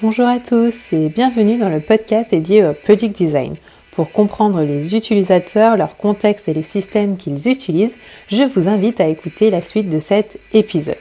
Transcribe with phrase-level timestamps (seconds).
[0.00, 3.56] Bonjour à tous et bienvenue dans le podcast dédié au Product Design.
[3.90, 7.96] Pour comprendre les utilisateurs, leur contexte et les systèmes qu'ils utilisent,
[8.28, 10.94] je vous invite à écouter la suite de cet épisode.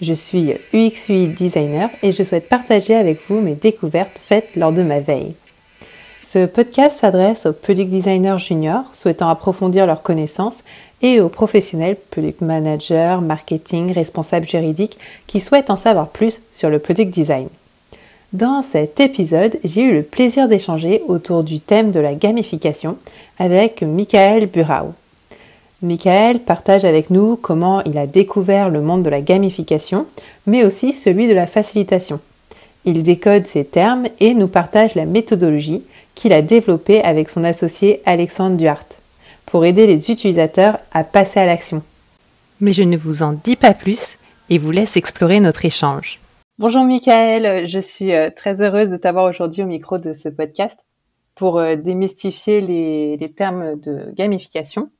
[0.00, 4.72] Je suis UX UI designer et je souhaite partager avec vous mes découvertes faites lors
[4.72, 5.36] de ma veille.
[6.20, 10.64] Ce podcast s'adresse aux product designers juniors souhaitant approfondir leurs connaissances
[11.00, 14.98] et aux professionnels, product managers, marketing, responsables juridiques
[15.28, 17.46] qui souhaitent en savoir plus sur le product design.
[18.32, 22.96] Dans cet épisode, j'ai eu le plaisir d'échanger autour du thème de la gamification
[23.38, 24.94] avec Michael Burau.
[25.82, 30.06] Michael partage avec nous comment il a découvert le monde de la gamification,
[30.46, 32.20] mais aussi celui de la facilitation.
[32.86, 35.82] Il décode ces termes et nous partage la méthodologie
[36.14, 38.86] qu'il a développée avec son associé Alexandre Duhart
[39.44, 41.82] pour aider les utilisateurs à passer à l'action.
[42.62, 44.16] Mais je ne vous en dis pas plus
[44.48, 46.21] et vous laisse explorer notre échange.
[46.62, 50.78] Bonjour Michael, je suis euh, très heureuse de t'avoir aujourd'hui au micro de ce podcast
[51.34, 54.92] pour euh, démystifier les, termes de gamification.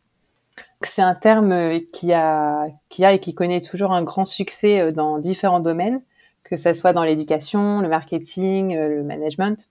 [0.80, 4.90] C'est un terme euh, qui a, qui a et qui connaît toujours un grand succès
[4.90, 6.02] dans différents domaines,
[6.42, 9.68] que ce soit dans l'éducation, le marketing, le management.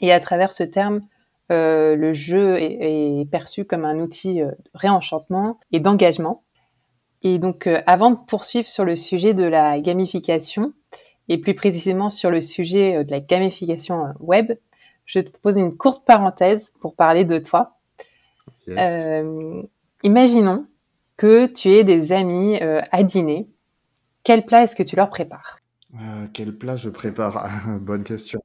[0.00, 1.02] Et à travers ce terme,
[1.50, 6.42] le jeu est, perçu comme un outil de réenchantement et d'engagement.
[7.20, 10.72] Et donc, avant de poursuivre sur le sujet de la gamification,
[11.28, 14.52] et plus précisément sur le sujet euh, de la gamification euh, web,
[15.06, 17.76] je te propose une courte parenthèse pour parler de toi.
[18.68, 19.62] Euh,
[20.02, 20.66] imaginons
[21.16, 23.48] que tu aies des amis à dîner.
[24.22, 25.58] Quel plat est-ce que tu leur prépares?
[26.32, 27.50] Quel plat je prépare?
[27.80, 28.40] Bonne question.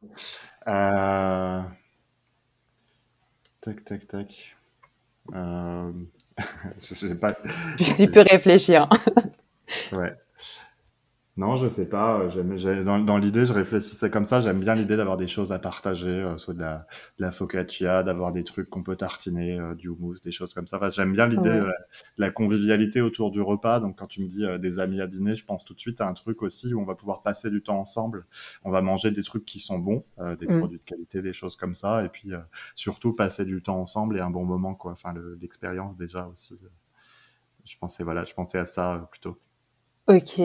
[0.65, 1.67] Tac,
[3.85, 4.57] tac, tac.
[5.31, 5.85] je
[6.79, 7.33] sais pas.
[7.95, 8.89] Tu peux réfléchir.
[9.91, 10.15] ouais.
[11.37, 12.19] Non, je sais pas.
[12.19, 14.39] Euh, dans, dans l'idée, je réfléchissais comme ça.
[14.39, 16.87] J'aime bien l'idée d'avoir des choses à partager, euh, soit de la,
[17.19, 20.77] la focaccia, d'avoir des trucs qu'on peut tartiner, euh, du houmous, des choses comme ça.
[20.77, 21.67] Enfin, j'aime bien l'idée de
[22.17, 23.79] la, convivialité autour du repas.
[23.79, 26.07] Donc, quand tu me dis des amis à dîner, je pense tout de suite à
[26.07, 28.25] un truc aussi où on va pouvoir passer du temps ensemble.
[28.63, 30.03] On va manger des trucs qui sont bons,
[30.39, 30.57] des mm.
[30.57, 32.03] produits de qualité, des choses comme ça.
[32.03, 32.31] Et puis,
[32.73, 34.91] surtout, passer du temps ensemble et un bon moment, quoi.
[34.91, 36.59] Enfin, l'expérience déjà aussi.
[37.63, 39.37] je pensais, voilà, je pensais à ça plutôt.
[40.07, 40.41] Ok.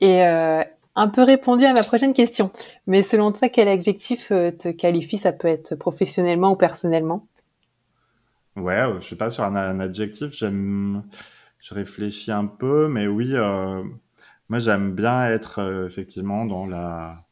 [0.00, 0.62] Et euh,
[0.94, 2.50] un peu répondu à ma prochaine question.
[2.86, 5.18] Mais selon toi, quel adjectif euh, te qualifie?
[5.18, 7.26] Ça peut être professionnellement ou personnellement?
[8.56, 10.32] Ouais, euh, je sais pas sur un, adjectif.
[10.32, 11.04] J'aime,
[11.60, 13.34] je réfléchis un peu, mais oui,
[14.48, 17.23] moi j'aime bien être effectivement dans la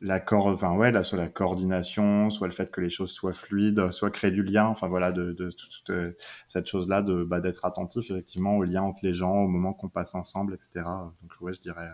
[0.00, 3.90] la enfin ouais, là, soit la coordination, soit le fait que les choses soient fluides,
[3.90, 8.10] soit créer du lien, enfin voilà, de, toute euh, cette chose-là, de bah, d'être attentif
[8.10, 10.84] effectivement au lien entre les gens, au moment qu'on passe ensemble, etc.
[11.22, 11.88] Donc ouais, je dirais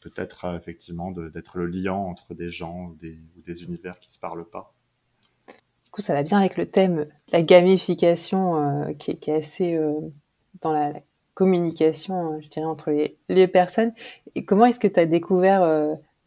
[0.00, 4.48] peut-être euh, effectivement d'être le lien entre des gens ou des, univers qui se parlent
[4.48, 4.74] pas.
[5.48, 9.36] Du coup, ça va bien avec le thème la gamification euh, qui, est, qui, est,
[9.36, 9.78] assez
[10.60, 10.92] dans la,
[11.34, 13.94] communication, je dirais, entre les, les personnes.
[14.34, 15.62] Et comment est-ce que tu as découvert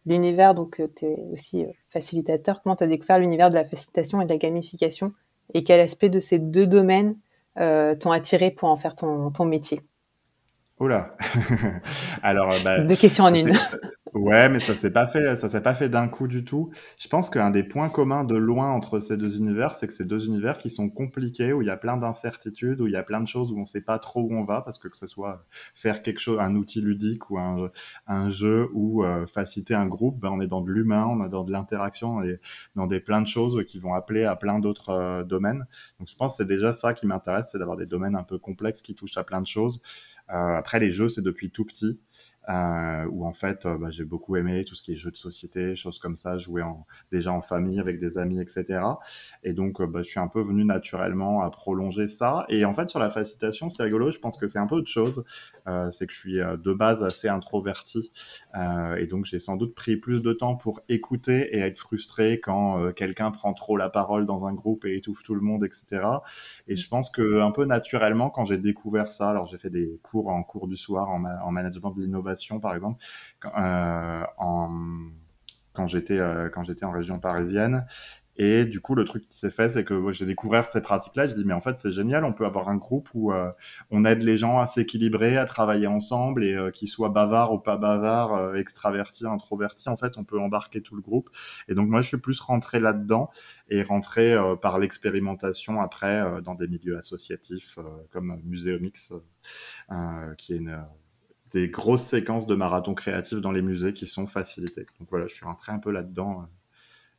[0.05, 3.65] l'univers, donc euh, tu es aussi euh, facilitateur, comment tu as découvert l'univers de la
[3.65, 5.13] facilitation et de la gamification
[5.53, 7.15] et quel aspect de ces deux domaines
[7.57, 9.81] euh, t'ont attiré pour en faire ton, ton métier?
[10.79, 11.15] Oula.
[12.23, 13.53] Alors, bah, deux questions en une.
[14.15, 16.71] Ouais, mais ça s'est pas fait, ça s'est pas fait d'un coup du tout.
[16.97, 20.05] Je pense qu'un des points communs de loin entre ces deux univers, c'est que ces
[20.05, 23.03] deux univers qui sont compliqués, où il y a plein d'incertitudes, où il y a
[23.03, 25.05] plein de choses où on sait pas trop où on va, parce que que ce
[25.05, 25.43] soit
[25.75, 30.29] faire quelque chose, un outil ludique ou un, jeu ou euh, faciliter un groupe, ben
[30.31, 32.39] on est dans de l'humain, on est dans de l'interaction, et
[32.77, 35.65] dans des plein de choses qui vont appeler à plein d'autres euh, domaines.
[35.99, 38.37] Donc je pense que c'est déjà ça qui m'intéresse, c'est d'avoir des domaines un peu
[38.39, 39.81] complexes qui touchent à plein de choses.
[40.31, 41.99] Euh, après les jeux, c'est depuis tout petit
[42.49, 45.17] euh, où en fait euh, bah, j'ai beaucoup aimé tout ce qui est jeux de
[45.17, 48.81] société, choses comme ça, jouer en, déjà en famille avec des amis, etc.
[49.43, 52.45] Et donc euh, bah, je suis un peu venu naturellement à prolonger ça.
[52.49, 54.89] Et en fait sur la facilitation, c'est rigolo, je pense que c'est un peu autre
[54.89, 55.23] chose.
[55.67, 58.11] Euh, c'est que je suis de base assez introverti
[58.97, 62.91] et donc j'ai sans doute pris plus de temps pour écouter et être frustré quand
[62.93, 66.03] quelqu'un prend trop la parole dans un groupe et étouffe tout le monde, etc.
[66.67, 69.99] Et je pense que un peu naturellement quand j'ai découvert ça, alors j'ai fait des
[70.03, 73.03] cours en cours du soir en management de l'innovation par exemple,
[73.57, 74.23] euh,
[75.73, 77.85] quand j'étais euh, quand j'étais en région parisienne.
[78.37, 81.25] Et du coup, le truc qui s'est fait, c'est que j'ai découvert ces pratiques-là.
[81.25, 82.25] Je dis, mais en fait, c'est génial.
[82.25, 83.49] On peut avoir un groupe où euh,
[83.91, 87.77] on aide les gens à s'équilibrer, à travailler ensemble et qu'ils soient bavards ou pas
[87.77, 89.87] bavards, extravertis, introvertis.
[89.87, 91.29] En fait, on peut embarquer tout le groupe.
[91.69, 93.29] Et donc, moi, je suis plus rentré là-dedans
[93.69, 97.79] et rentré par l'expérimentation après dans des milieux associatifs
[98.11, 99.13] comme Muséomix,
[100.37, 100.85] qui est une
[101.51, 104.85] des grosses séquences de marathon créatif dans les musées qui sont facilitées.
[104.99, 106.45] Donc voilà, je suis rentré un peu là-dedans, euh,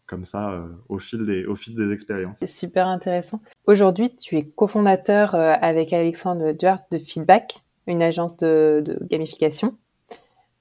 [0.07, 2.39] comme ça, euh, au, fil des, au fil expériences.
[2.39, 3.41] C'est super intéressant.
[3.67, 9.77] Aujourd'hui, tu es cofondateur euh, avec Alexandre Duarte de Feedback, une agence de, gamification.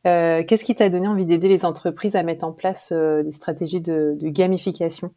[0.04, 4.16] Qu'est-ce qui t'a donné envie d'aider les entreprises à mettre en place des stratégies de
[4.22, 5.12] gamification?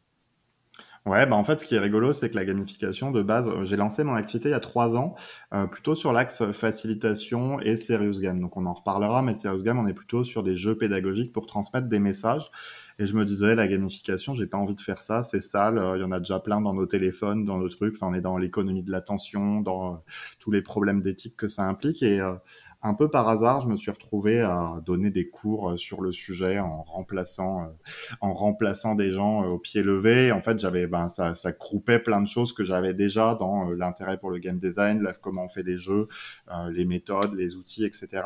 [1.06, 3.64] Ouais, bah en fait, ce qui est rigolo, c'est que la gamification, de base, euh,
[3.64, 5.14] j'ai lancé mon activité il y a trois ans,
[5.54, 8.40] euh, plutôt sur l'axe facilitation et serious game.
[8.40, 11.46] Donc, on en reparlera, mais serious game, on est plutôt sur des jeux pédagogiques pour
[11.46, 12.50] transmettre des messages.
[12.98, 15.78] Et je me disais, la gamification, j'ai pas envie de faire ça, c'est sale.
[15.78, 17.94] Euh, il y en a déjà plein dans nos téléphones, dans nos trucs.
[17.94, 20.02] Enfin, on est dans l'économie de l'attention, dans
[20.40, 22.02] tous les problèmes d'éthique que ça implique.
[22.02, 22.20] Et
[22.80, 26.12] un peu par hasard, je me suis retrouvé à donner des cours euh, sur le
[26.12, 27.66] sujet en remplaçant, euh,
[28.20, 30.30] en remplaçant des gens euh, au pied levé.
[30.30, 34.18] En fait, j'avais, ben, ça, ça groupait plein de choses que j'avais déjà dans l'intérêt
[34.18, 36.06] pour le game design, comment on fait des jeux,
[36.70, 38.22] les méthodes, les outils, etc.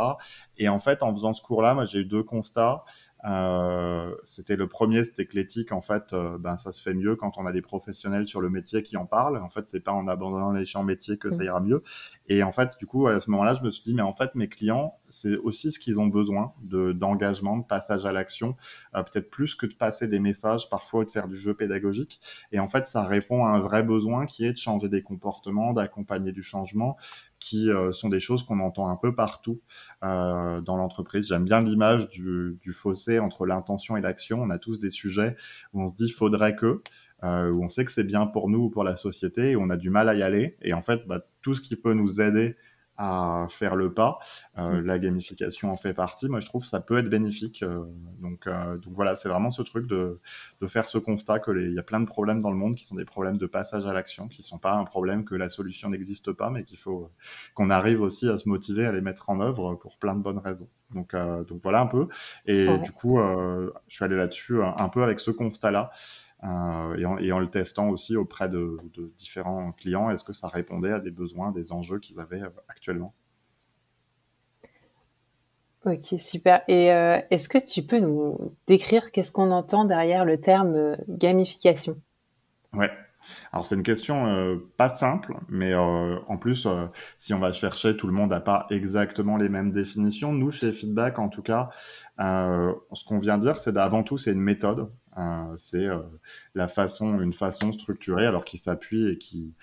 [0.58, 2.84] Et en fait, en faisant ce cours-là, moi, j'ai eu deux constats.
[3.24, 7.14] Euh, c'était le premier, c'était que l'éthique, en fait, euh, ben ça se fait mieux
[7.14, 9.36] quand on a des professionnels sur le métier qui en parlent.
[9.36, 11.82] En fait, c'est pas en abandonnant les champs métiers que ça ira mieux.
[12.28, 14.34] Et en fait, du coup, à ce moment-là, je me suis dit, mais en fait,
[14.34, 18.56] mes clients, c'est aussi ce qu'ils ont besoin de d'engagement, de passage à l'action,
[18.96, 22.20] euh, peut-être plus que de passer des messages parfois ou de faire du jeu pédagogique.
[22.50, 25.72] Et en fait, ça répond à un vrai besoin qui est de changer des comportements,
[25.72, 26.96] d'accompagner du changement
[27.42, 29.60] qui euh, sont des choses qu'on entend un peu partout
[30.04, 31.28] euh, dans l'entreprise.
[31.28, 34.40] J'aime bien l'image du, fossé entre l'intention et l'action.
[34.40, 35.36] On a tous des sujets
[35.72, 36.80] où on se dit faudrait que,
[37.24, 39.70] euh, où on sait que c'est bien pour nous ou pour la société et on
[39.70, 40.56] a du mal à y aller.
[40.62, 42.56] Et en fait, bah, tout ce qui peut nous aider
[43.02, 44.18] à faire le pas.
[44.58, 44.86] Euh, mm.
[44.86, 46.28] la gamification en fait partie.
[46.28, 47.62] Moi, je trouve que ça peut être bénéfique.
[47.64, 47.84] Euh,
[48.20, 50.20] donc, euh, donc voilà, c'est vraiment ce truc de,
[50.60, 52.84] de faire ce constat que il y a plein de problèmes dans le monde qui
[52.84, 55.90] sont des problèmes de passage à l'action, qui sont pas un problème que la solution
[55.90, 57.10] n'existe pas, mais qu'il faut
[57.54, 60.38] qu'on arrive aussi à se motiver à les mettre en œuvre pour plein de bonnes
[60.38, 60.68] raisons.
[60.94, 62.08] Donc, donc voilà un peu.
[62.46, 65.90] Et du coup, je suis allé là-dessus un peu avec ce constat-là.
[66.44, 68.76] Euh, et, en, le testant aussi auprès de,
[69.16, 73.14] différents clients, est-ce que ça répondait à des besoins, des enjeux qu'ils avaient euh, actuellement?
[75.84, 76.62] Ok, super.
[76.68, 82.00] Et euh, est-ce que tu peux nous décrire qu'est-ce qu'on entend derrière le terme gamification?
[82.72, 82.90] Ouais.
[83.52, 86.66] Alors c'est une question pas simple, mais en plus,
[87.18, 90.32] si on va chercher, tout le monde n'a pas exactement les mêmes définitions.
[90.32, 91.70] Nous, chez Feedback, en tout cas,
[92.18, 94.90] ce qu'on vient dire, c'est d'avant tout, c'est une méthode.
[95.18, 95.98] Euh, c'est euh,
[96.54, 99.54] la façon, une façon structurée, alors qui s'appuie et qui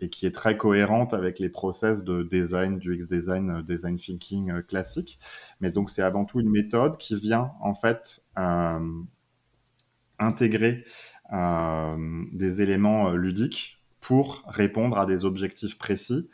[0.00, 3.96] et qui est très cohérente avec les process de design, du X design, euh, design
[3.96, 5.18] thinking classique.
[5.60, 8.22] Mais donc c'est avant tout une méthode qui vient en fait
[10.18, 10.84] intégrer
[11.30, 16.28] des éléments ludiques pour répondre à des objectifs précis,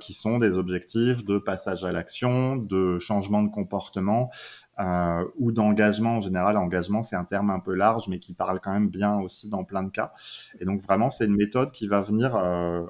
[0.00, 4.30] qui sont des objectifs de passage à l'action, de changement de comportement,
[4.78, 6.56] euh, ou d'engagement en général.
[6.56, 9.64] Engagement, c'est un terme un peu large, mais qui parle quand même bien aussi dans
[9.64, 10.12] plein de cas.
[10.60, 12.82] Et donc vraiment, c'est une méthode qui va venir, euh,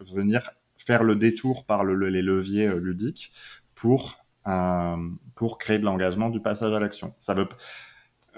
[0.00, 3.32] venir faire le détour par le, les leviers euh, ludiques
[3.74, 4.96] pour euh,
[5.34, 7.14] pour créer de l'engagement, du passage à l'action.
[7.18, 7.48] Ça veut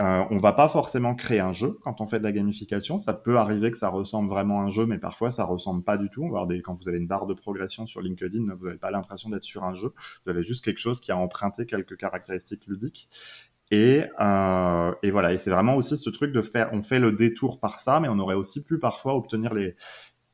[0.01, 2.99] euh, on va pas forcément créer un jeu quand on fait de la gamification.
[2.99, 5.97] Ça peut arriver que ça ressemble vraiment à un jeu, mais parfois ça ressemble pas
[5.97, 6.25] du tout.
[6.25, 9.45] On quand vous avez une barre de progression sur LinkedIn, vous n'avez pas l'impression d'être
[9.45, 9.93] sur un jeu.
[10.25, 13.09] Vous avez juste quelque chose qui a emprunté quelques caractéristiques ludiques.
[13.71, 15.33] Et, euh, et voilà.
[15.33, 18.09] Et c'est vraiment aussi ce truc de faire, on fait le détour par ça, mais
[18.09, 19.77] on aurait aussi pu parfois obtenir les,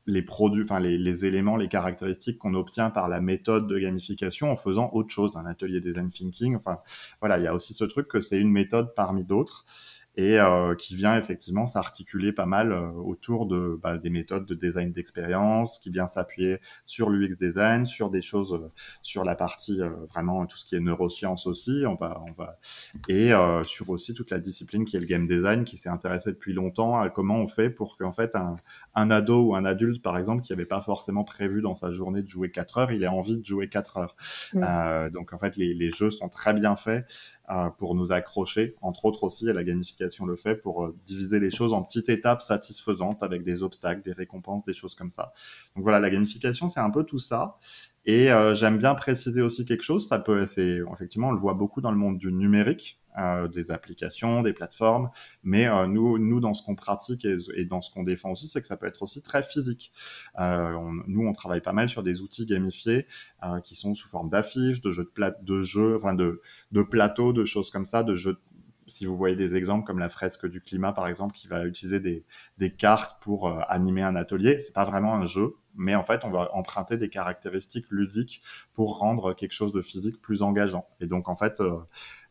[0.07, 4.51] les produits, enfin les, les, éléments, les caractéristiques qu'on obtient par la méthode de gamification
[4.51, 6.55] en faisant autre chose, un atelier design thinking.
[6.55, 6.79] Enfin,
[7.19, 9.65] voilà, il y a aussi ce truc que c'est une méthode parmi d'autres
[10.17, 14.55] et euh, qui vient effectivement s'articuler pas mal euh, autour de bah, des méthodes de
[14.55, 19.79] design d'expérience, qui vient s'appuyer sur l'UX design, sur des choses, euh, sur la partie
[20.09, 22.57] vraiment tout ce qui est neurosciences aussi, on va, on va,
[23.07, 23.31] et
[23.63, 26.99] sur aussi toute la discipline qui est le game design, qui s'est intéressé depuis longtemps
[26.99, 28.55] à comment on fait pour qu'en fait un,
[28.93, 32.21] un ado ou un adulte par exemple qui n'avait pas forcément prévu dans sa journée
[32.21, 34.15] de jouer 4 heures, il ait envie de jouer 4 heures.
[34.55, 37.05] Euh, donc en fait les, les jeux sont très bien faits
[37.49, 41.39] euh, pour nous accrocher, entre autres aussi, et la gamification le fait, pour euh, diviser
[41.39, 45.33] les choses en petites étapes satisfaisantes avec des obstacles, des récompenses, des choses comme ça.
[45.75, 47.57] Donc voilà, la gamification, c'est un peu tout ça.
[48.05, 51.55] Et euh, j'aime bien préciser aussi quelque chose, ça peut, c'est effectivement, on le voit
[51.55, 55.09] beaucoup dans le monde du numérique, euh, des applications, des plateformes.
[55.41, 58.67] Mais nous, nous, dans ce qu'on pratique et, dans ce qu'on défend aussi, c'est que
[58.67, 59.91] ça peut être aussi très physique.
[60.37, 63.07] Nous, on travaille pas mal sur des outils gamifiés
[63.63, 66.41] qui sont sous forme d'affiches, de jeux de de jeux, enfin de
[66.83, 68.37] plateaux, de choses comme ça, de jeux
[68.87, 71.99] si vous voyez des exemples comme la fresque du climat, par exemple, qui va utiliser
[71.99, 72.23] des,
[72.57, 76.23] des cartes pour euh, animer un atelier, c'est pas vraiment un jeu, mais en fait,
[76.23, 78.41] on va emprunter des caractéristiques ludiques
[78.73, 80.87] pour rendre quelque chose de physique plus engageant.
[80.99, 81.77] Et donc, en fait, euh,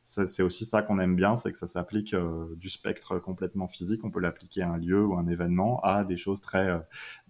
[0.05, 4.05] c'est aussi ça qu'on aime bien, c'est que ça s'applique euh, du spectre complètement physique,
[4.05, 6.79] on peut l'appliquer à un lieu ou un événement, à des choses très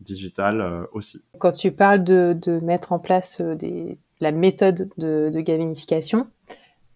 [0.00, 1.24] digitales aussi.
[1.38, 6.26] Quand tu parles de, de mettre en place des, la méthode de, de gamification,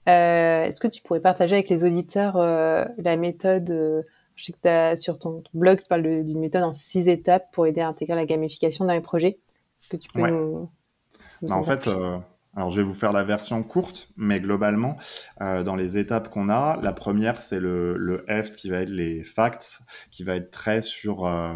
[0.08, 4.02] euh, est-ce que tu pourrais partager avec les auditeurs euh, la méthode euh,
[4.36, 7.66] Je sais que as, sur ton, blog, tu parles d'une méthode en six étapes pour
[7.66, 9.38] aider à intégrer la gamification dans les projets.
[9.80, 10.68] Est-ce que tu peux nous,
[11.42, 11.88] bah, En fait,
[12.58, 14.96] alors, je vais vous faire la version courte, mais globalement,
[15.40, 18.88] euh, dans les étapes qu'on a, la première, c'est le, le F qui va être
[18.88, 21.52] les facts, qui va être très sur, euh,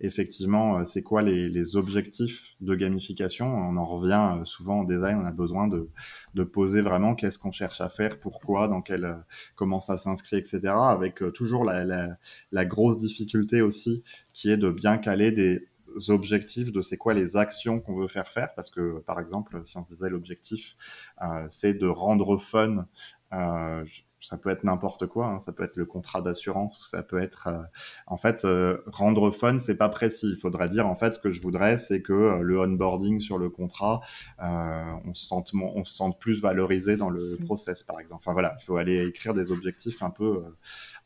[0.00, 3.46] effectivement, euh, c'est quoi les, les, objectifs de gamification.
[3.46, 5.90] On en revient souvent en design, on a besoin de,
[6.32, 9.18] de poser vraiment qu'est-ce qu'on cherche à faire, pourquoi, dans quel,
[9.54, 10.60] comment ça s'inscrit, etc.
[10.68, 12.16] Avec toujours la, la,
[12.52, 14.02] la grosse difficulté aussi,
[14.32, 15.68] qui est de bien caler des
[16.08, 19.76] objectifs de c'est quoi les actions qu'on veut faire faire parce que par exemple si
[19.76, 20.76] on se disait l'objectif
[21.22, 22.86] euh, c'est de rendre fun
[23.32, 23.84] euh,
[24.20, 25.40] ça peut être n'importe quoi, hein.
[25.40, 27.62] ça peut être le contrat d'assurance ça peut être euh,
[28.06, 30.30] en fait euh, rendre fun, c'est pas précis.
[30.30, 33.38] Il faudrait dire en fait ce que je voudrais, c'est que euh, le onboarding sur
[33.38, 34.00] le contrat,
[34.40, 37.44] on se sente on se sente plus valorisé dans le mmh.
[37.44, 38.22] process par exemple.
[38.24, 40.44] Enfin voilà, il faut aller écrire des objectifs un peu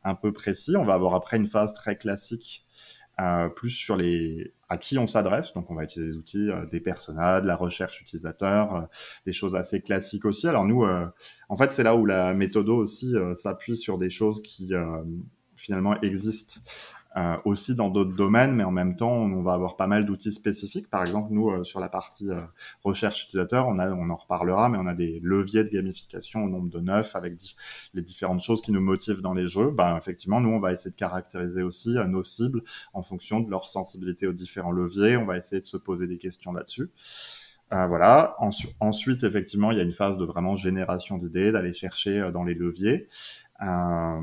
[0.05, 0.77] un peu précis.
[0.77, 2.65] On va avoir après une phase très classique
[3.21, 5.53] euh, plus sur les à qui on s'adresse.
[5.53, 8.81] Donc, on va utiliser des outils, euh, des personas, de la recherche utilisateur, euh,
[9.27, 10.49] des choses assez classiques aussi.
[10.49, 10.87] Alors nous,
[11.49, 14.73] en fait, c'est là où la méthodo aussi s'appuie sur des choses qui
[15.57, 16.61] finalement existent
[17.17, 20.33] euh, aussi dans d'autres domaines, mais en même temps, on va avoir pas mal d'outils
[20.33, 20.89] spécifiques.
[20.89, 22.41] Par exemple, nous, euh, sur la partie euh,
[22.83, 26.49] recherche utilisateur, on, a, on en reparlera, mais on a des leviers de gamification au
[26.49, 27.35] nombre de neuf avec
[27.93, 29.71] les différentes choses qui nous motivent dans les jeux.
[29.71, 32.63] Ben, effectivement, nous, on va essayer de caractériser aussi nos cibles
[32.95, 35.19] en fonction de leur sensibilité aux différents leviers.
[35.19, 36.91] On va essayer de se poser des questions là-dessus.
[37.73, 38.37] Euh, voilà.
[38.81, 42.55] ensuite, effectivement, il y a une phase de vraiment génération d'idées, d'aller chercher dans les
[42.55, 43.09] leviers.
[43.63, 44.21] Euh,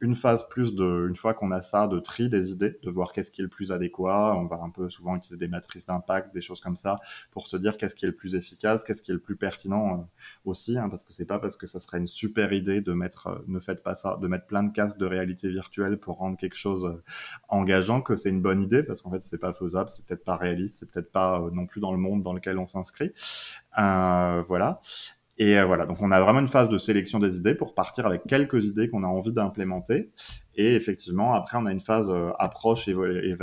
[0.00, 3.12] une phase plus de, une fois qu'on a ça, de tri des idées, de voir
[3.12, 4.34] qu'est-ce qui est le plus adéquat.
[4.36, 6.98] On va un peu souvent utiliser des matrices d'impact, des choses comme ça,
[7.30, 10.00] pour se dire qu'est-ce qui est le plus efficace, qu'est-ce qui est le plus pertinent
[10.00, 10.02] euh,
[10.44, 13.26] aussi, hein, parce que c'est pas parce que ça serait une super idée de mettre,
[13.28, 16.36] euh, ne faites pas ça, de mettre plein de casques de réalité virtuelle pour rendre
[16.36, 17.02] quelque chose euh,
[17.48, 20.36] engageant que c'est une bonne idée, parce qu'en fait c'est pas faisable, c'est peut-être pas
[20.36, 23.12] réaliste, c'est peut-être pas non plus dans le monde dans lequel on s'inscrit.
[23.76, 24.80] voilà.
[25.38, 28.06] Et euh, voilà, donc on a vraiment une phase de sélection des idées pour partir
[28.06, 30.10] avec quelques idées qu'on a envie d'implémenter.
[30.60, 33.36] Et effectivement, après, on a une phase euh, approche, euh,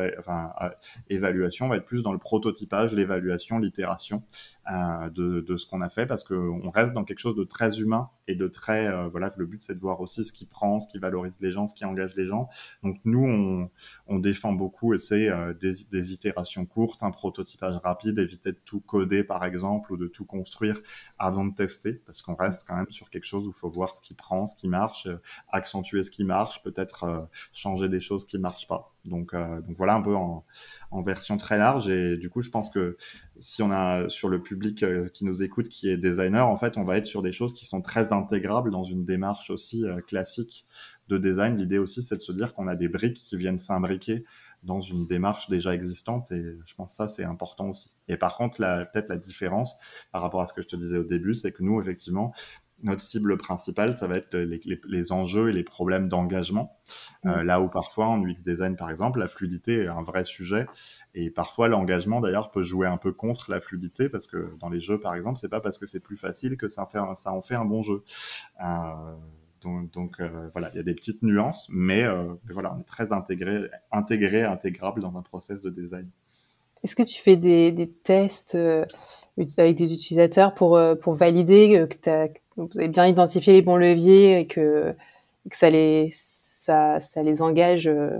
[1.09, 4.21] évaluation, on va être plus dans le prototypage, l'évaluation, l'itération
[4.69, 8.09] euh, de, ce qu'on a fait, parce qu'on reste dans quelque chose de très humain
[8.27, 10.97] et de très, voilà, le but c'est de voir aussi ce qui prend, ce qui
[10.97, 12.49] valorise les gens, ce qui engage les gens.
[12.83, 13.69] Donc nous, on,
[14.07, 15.29] on défend beaucoup et c'est
[15.61, 20.07] des, des, itérations courtes, un prototypage rapide, éviter de tout coder par exemple ou de
[20.07, 20.81] tout construire
[21.19, 23.95] avant de tester, parce qu'on reste quand même sur quelque chose où il faut voir
[23.95, 25.07] ce qui prend, ce qui marche,
[25.49, 27.21] accentuer ce qui marche, peut-être euh,
[27.53, 28.93] changer des choses qui marchent pas.
[29.05, 30.43] Donc, euh, donc voilà un peu en,
[31.03, 31.89] version très large.
[31.89, 32.97] Et du coup, je pense que
[33.37, 36.77] si on a sur le public euh, qui nous écoute, qui est designer, en fait,
[36.77, 40.65] on va être sur des choses qui sont très intégrables dans une démarche aussi classique
[41.09, 41.57] de design.
[41.57, 44.23] L'idée aussi, c'est de se dire qu'on a des briques qui viennent s'imbriquer
[44.65, 47.91] dans une démarche déjà existante et je pense que ça c'est important aussi.
[48.07, 49.75] Et par contre, peut-être la différence
[50.11, 52.33] par rapport à ce que je te disais au début, c'est que nous effectivement,
[52.85, 56.77] notre cible principale, ça va être les, enjeux et les problèmes d'engagement.
[57.25, 60.67] Euh, là où parfois en UX design, par exemple, la fluidité est un vrai sujet.
[61.15, 64.79] Et parfois, l'engagement, d'ailleurs, peut jouer un peu contre la fluidité parce que dans les
[64.79, 67.41] jeux, par exemple, c'est pas parce que c'est plus facile que ça, fait ça en
[67.41, 68.03] fait un bon jeu.
[68.63, 69.15] Euh,
[69.63, 72.05] donc, euh, voilà, il y a des petites nuances, mais,
[72.51, 76.07] voilà, on est très intégré, intégré, intégrable dans un process de design.
[76.83, 82.69] Est-ce que tu fais des, des tests avec des utilisateurs pour, pour valider que vous
[82.77, 84.95] avez bien identifié les bons leviers et que,
[85.49, 87.87] que ça, les, ça, ça les engage.
[87.87, 88.17] Euh,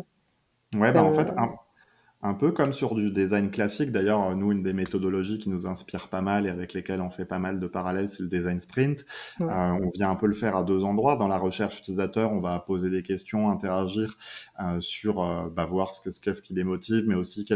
[0.76, 1.56] ouais, bah en fait, un
[2.34, 3.92] peu comme sur du design classique.
[3.92, 7.26] D'ailleurs, nous, une des méthodologies qui nous inspire pas mal et avec lesquelles on fait
[7.26, 9.06] pas mal de parallèles, c'est le design sprint.
[9.42, 11.16] Euh, on vient un peu le faire à deux endroits.
[11.18, 14.18] Dans la recherche utilisateur, on va poser des questions, interagir
[14.62, 17.48] euh, sur, euh, bah, voir ce qu'est-ce ce qui les motive, mais aussi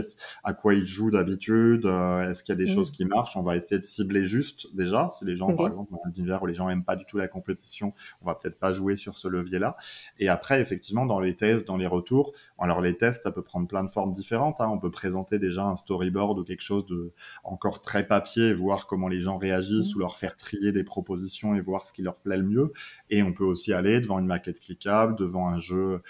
[0.43, 1.85] à quoi ils jouent d'habitude.
[1.85, 3.35] Est-ce qu'il y a des choses qui marchent?
[3.35, 5.07] On va essayer de cibler juste déjà.
[5.09, 7.17] Si les gens, par exemple, dans un univers où les gens aiment pas du tout
[7.17, 9.75] la compétition, on va peut-être pas jouer sur ce levier-là.
[10.17, 13.67] Et après, effectivement, dans les tests, dans les retours, alors les tests, ça peut prendre
[13.67, 14.69] plein de formes différentes Hein.
[14.69, 17.11] On peut présenter déjà un storyboard ou quelque chose de
[17.43, 19.97] encore très papier, voir comment les gens réagissent mmh.
[19.97, 22.73] ou leur faire trier des propositions et voir ce qui leur plaît le mieux.
[23.09, 26.01] Et on peut aussi aller devant une maquette cliquable, devant un jeu,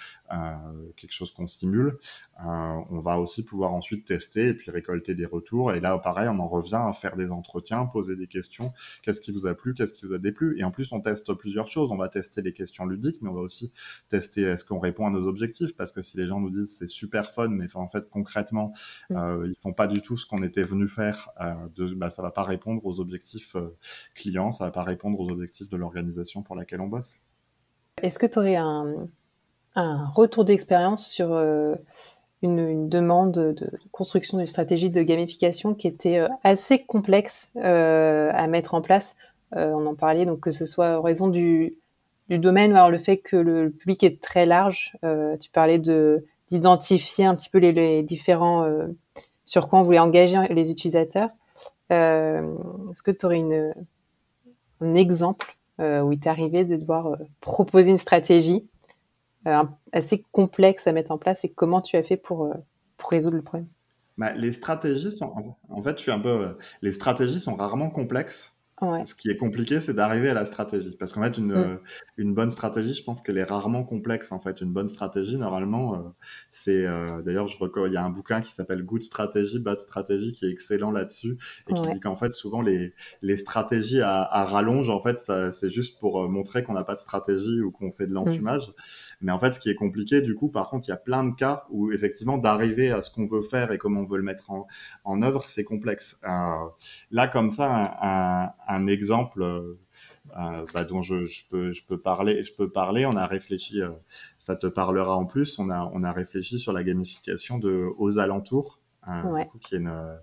[0.95, 1.97] quelque chose qu'on stimule.
[2.45, 5.73] Euh, on va aussi pouvoir ensuite tester et puis récolter des retours.
[5.73, 8.71] Et là, pareil, on en revient à faire des entretiens, poser des questions.
[9.01, 9.73] Qu'est-ce qui vous a plu?
[9.73, 10.57] Qu'est-ce qui vous a déplu?
[10.59, 11.91] Et en plus, on teste plusieurs choses.
[11.91, 13.71] On va tester les questions ludiques, mais on va aussi
[14.09, 15.75] tester est-ce qu'on répond à nos objectifs?
[15.75, 18.73] Parce que si les gens nous disent c'est super fun, mais en fait, concrètement,
[19.09, 19.15] mm.
[19.15, 22.21] euh, ils font pas du tout ce qu'on était venu faire, euh, de, bah, ça
[22.21, 23.75] va pas répondre aux objectifs euh,
[24.15, 27.17] clients, ça va pas répondre aux objectifs de l'organisation pour laquelle on bosse.
[28.01, 29.09] Est-ce que tu aurais un,
[29.79, 31.75] un retour d'expérience sur euh,
[32.41, 38.47] une, demande de construction d'une stratégie de gamification qui était euh, assez complexe euh, à
[38.47, 39.15] mettre en place.
[39.51, 41.75] on en parlait, donc que ce soit en raison du,
[42.29, 44.95] domaine, ou alors le fait que le public est très large.
[45.39, 48.67] tu parlais de d'identifier un petit peu les, différents
[49.45, 51.29] sur quoi on voulait engager les utilisateurs.
[51.89, 53.43] Est-ce que tu aurais
[54.81, 58.68] un exemple où il t'est arrivé de devoir proposer une stratégie
[59.91, 62.53] assez complexe à mettre en place et comment tu as fait pour, euh,
[62.97, 63.67] pour résoudre le problème
[64.17, 67.89] bah, Les stratégies sont, en fait, je suis un peu, euh, les stratégies sont rarement
[67.89, 68.59] complexes.
[69.05, 70.95] Ce qui est compliqué, c'est d'arriver à la stratégie.
[70.97, 71.57] Parce qu'en fait, une, mm.
[71.57, 71.75] euh,
[72.17, 74.31] une bonne stratégie, je pense qu'elle est rarement complexe.
[74.31, 75.97] En fait, une bonne stratégie, normalement, euh,
[76.49, 76.85] c'est.
[76.85, 80.45] Euh, d'ailleurs, je il y a un bouquin qui s'appelle Good Strategy, Bad Strategy, qui
[80.45, 81.37] est excellent là-dessus
[81.67, 85.69] et qui dit qu'en fait, souvent les, les stratégies à, à rallonge, en fait, c'est
[85.69, 88.67] juste pour montrer qu'on n'a pas de stratégie ou qu'on fait de mm.
[89.21, 91.23] Mais en fait, ce qui est compliqué, du coup, par contre, il y a plein
[91.23, 94.23] de cas où effectivement, d'arriver à ce qu'on veut faire et comment on veut le
[94.23, 94.67] mettre en,
[95.03, 96.19] en œuvre, c'est complexe.
[97.11, 99.79] là, comme ça, un un exemple euh,
[100.37, 101.15] euh, bah, dont je,
[101.49, 103.05] peux, je, peux parler, je peux parler.
[103.05, 103.89] On a réfléchi, euh,
[104.37, 108.19] ça te parlera en plus, on a, on a réfléchi sur la gamification de Aux
[108.19, 108.79] alentours,
[109.61, 110.19] qui est une,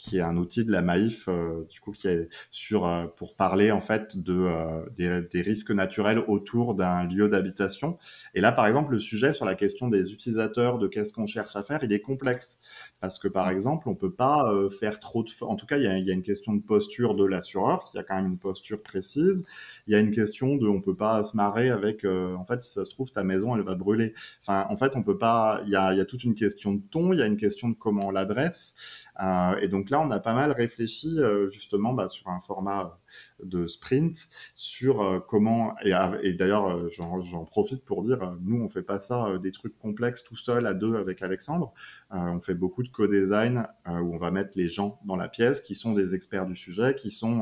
[0.00, 3.36] qui est un outil de la Maïf, euh, du coup, qui est sur euh, pour
[3.36, 7.98] parler en fait de euh, des, des, risques naturels autour d'un lieu d'habitation.
[8.34, 11.54] Et là, par exemple, le sujet sur la question des utilisateurs, de qu'est-ce qu'on cherche
[11.54, 12.60] à faire, il est complexe
[13.00, 15.86] parce que par exemple, on peut pas faire trop de, en tout cas, il y
[15.86, 18.82] a, y a une question de posture de l'assureur, qui a quand même une posture
[18.82, 19.44] précise.
[19.86, 22.72] Il y a une question de, on peut pas se marrer avec, en fait, si
[22.72, 24.14] ça se trouve, ta maison, elle va brûler.
[24.42, 25.60] Enfin, en fait, on peut pas.
[25.64, 27.68] Il y a, y a toute une question de ton, il y a une question
[27.68, 28.74] de comment on l'adresse.
[29.22, 32.98] Euh, et donc là, on a pas mal réfléchi euh, justement bah, sur un format
[33.44, 38.98] de sprint, sur euh, comment, et, d'ailleurs j'en profite pour dire, nous on fait pas
[38.98, 41.72] ça des trucs complexes tout seul à deux avec Alexandre,
[42.10, 45.74] on fait beaucoup de co-design où on va mettre les gens dans la pièce qui
[45.74, 47.40] sont des experts du sujet, qui sont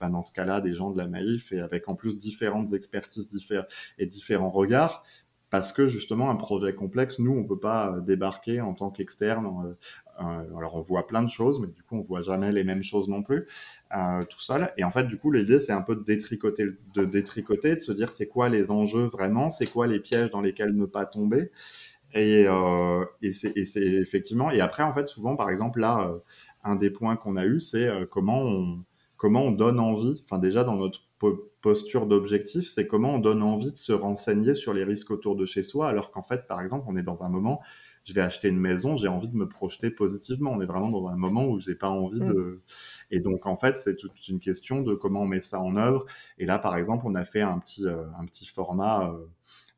[0.00, 3.28] bah, dans ce cas-là des gens de la Maïf et avec en plus différentes expertises
[3.98, 5.04] et différents regards
[5.52, 9.76] parce que justement un projet complexe, nous on peut pas débarquer en tant qu'externe
[10.20, 12.82] euh, alors on voit plein de choses, mais du coup on voit jamais les mêmes
[12.82, 13.46] choses non plus
[13.96, 14.72] euh, tout seul.
[14.76, 17.92] Et en fait, du coup, l'idée c'est un peu de détricoter, de détricoter, de se
[17.92, 21.50] dire c'est quoi les enjeux vraiment, c'est quoi les pièges dans lesquels ne pas tomber.
[22.14, 24.50] Et, euh, et c'est effectivement.
[24.50, 26.18] Et après, en fait, souvent, par exemple, là, euh,
[26.64, 28.84] un des points qu'on a eu, c'est euh, comment on
[29.16, 30.22] comment on donne envie.
[30.24, 31.00] Enfin, déjà dans notre
[31.62, 35.46] posture d'objectif, c'est comment on donne envie de se renseigner sur les risques autour de
[35.46, 37.62] chez soi, alors qu'en fait, par exemple, on est dans un moment
[38.04, 40.50] je vais acheter une maison, j'ai envie de me projeter positivement.
[40.52, 42.32] On est vraiment dans un moment où j'ai pas envie mm.
[42.32, 42.62] de.
[43.10, 46.04] Et donc en fait, c'est toute une question de comment on met ça en œuvre.
[46.38, 49.08] Et là, par exemple, on a fait un petit euh, un petit format.
[49.08, 49.26] Euh,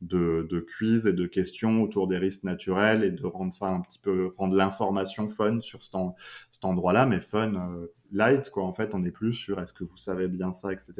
[0.01, 3.81] de, de quiz et de questions autour des risques naturels et de rendre ça un
[3.81, 5.95] petit peu, rendre l'information fun sur cet,
[6.51, 8.65] cet endroit-là, mais fun euh, light, quoi.
[8.65, 10.95] En fait, on est plus sur est-ce que vous savez bien ça, etc.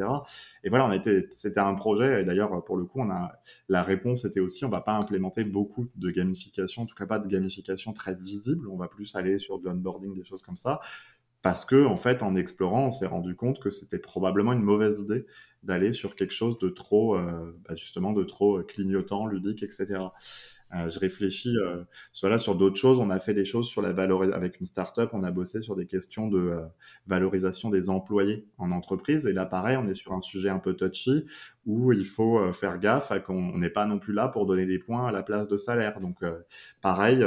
[0.63, 3.33] Et voilà, on était, c'était un projet, et d'ailleurs, pour le coup, on a,
[3.69, 7.19] la réponse était aussi, on va pas implémenter beaucoup de gamification, en tout cas pas
[7.19, 10.81] de gamification très visible, on va plus aller sur de l'onboarding, des choses comme ça
[11.45, 14.99] parce que en fait en explorant on s'est rendu compte que c'était probablement une mauvaise
[15.01, 15.27] idée
[15.63, 20.07] d'aller sur quelque chose de trop euh, bah, justement de trop clignotant ludique etc
[20.75, 22.99] euh, je réfléchis euh, soit là sur d'autres choses.
[22.99, 25.11] On a fait des choses sur la valorisation avec une startup.
[25.13, 26.63] On a bossé sur des questions de euh,
[27.07, 29.27] valorisation des employés en entreprise.
[29.27, 31.27] Et là, pareil, on est sur un sujet un peu touchy
[31.67, 34.67] où il faut euh, faire gaffe à qu'on n'est pas non plus là pour donner
[34.67, 36.01] des points à la place de salaire.
[36.01, 36.19] Donc,
[36.81, 37.25] pareil.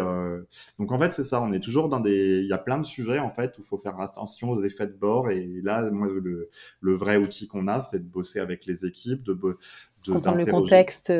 [0.80, 1.42] donc, en fait, c'est ça.
[1.42, 2.42] On est toujours dans des.
[2.42, 4.88] Il y a plein de sujets en fait où il faut faire attention aux effets
[4.88, 5.30] de bord.
[5.30, 6.50] Et là, moi, le,
[6.82, 10.46] le vrai outil qu'on a, c'est de bosser avec les équipes, de, de comprendre le
[10.46, 11.12] contexte.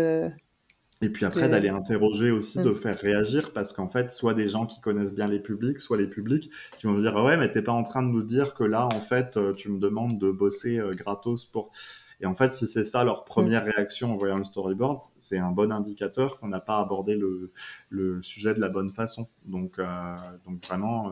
[1.02, 2.76] Et puis après, d'aller interroger aussi, de mm.
[2.76, 6.08] faire réagir, parce qu'en fait, soit des gens qui connaissent bien les publics, soit les
[6.08, 8.64] publics qui vont me dire Ouais, mais t'es pas en train de nous dire que
[8.64, 11.72] là, en fait, euh, tu me demandes de bosser euh, gratos pour.
[12.20, 15.52] Et en fait, si c'est ça leur première réaction en voyant le storyboard, c'est un
[15.52, 17.52] bon indicateur qu'on n'a pas abordé le,
[17.90, 19.30] le, sujet de la bonne façon.
[19.46, 21.10] Donc, euh, donc vraiment.
[21.10, 21.12] Euh,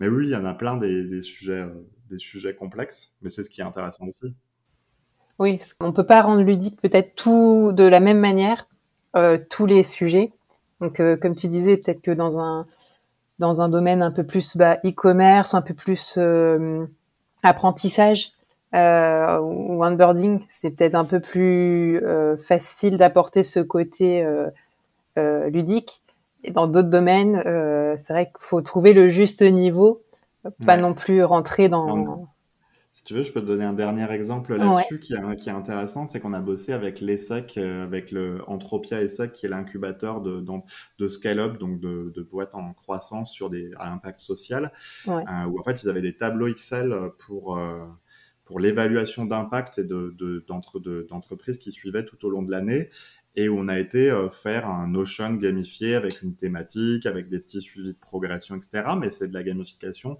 [0.00, 1.74] mais oui, il y en a plein des, des sujets, euh,
[2.08, 4.34] des sujets complexes, mais c'est ce qui est intéressant aussi.
[5.38, 8.66] Oui, on peut pas rendre ludique peut-être tout de la même manière,
[9.16, 10.32] euh, tous les sujets.
[10.80, 12.66] Donc, euh, comme tu disais, peut-être que dans un
[13.38, 16.84] dans un domaine un peu plus bah, e-commerce, un peu plus euh,
[17.42, 18.32] apprentissage
[18.74, 24.26] euh, ou onboarding, c'est peut-être un peu plus euh, facile d'apporter ce côté
[25.48, 26.02] ludique.
[26.44, 27.42] Et dans d'autres domaines,
[27.96, 30.02] c'est vrai qu'il faut trouver le juste niveau,
[30.64, 32.28] pas non plus rentrer dans
[33.04, 36.06] tu veux, je peux te donner un dernier exemple là-dessus qui, est, qui est intéressant,
[36.06, 40.44] c'est qu'on a bossé avec l'ESSEC, euh, avec le Entropia ESSEC, qui est l'incubateur de,
[40.98, 44.72] de, scale-up, donc de, de, boîtes en croissance sur des, à impact social,
[45.06, 47.86] euh, où en fait ils avaient des tableaux Excel pour, euh,
[48.44, 52.90] pour l'évaluation d'impact et d'entreprises de, qui suivaient tout au long de l'année.
[53.36, 57.92] Et on a été faire un Notion gamifié avec une thématique, avec des petits suivis
[57.92, 58.82] de progression, etc.
[58.98, 60.18] Mais c'est de la gamification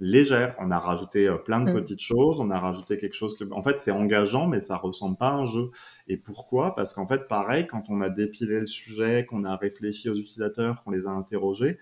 [0.00, 0.54] légère.
[0.58, 1.74] On a rajouté euh, plein de mm.
[1.74, 5.16] petites choses, on a rajouté quelque chose que, en fait, c'est engageant, mais ça ressemble
[5.16, 5.70] pas à un jeu.
[6.06, 6.74] Et pourquoi?
[6.74, 10.82] Parce qu'en fait, pareil, quand on a dépilé le sujet, qu'on a réfléchi aux utilisateurs,
[10.82, 11.78] qu'on les a interrogés,